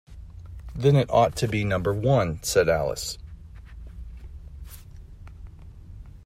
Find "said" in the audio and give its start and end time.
2.41-2.67